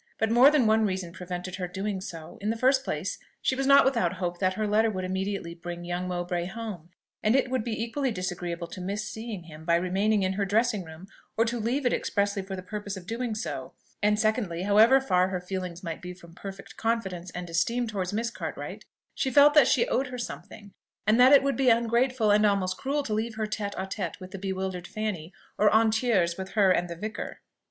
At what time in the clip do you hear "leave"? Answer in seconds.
11.59-11.85, 23.13-23.35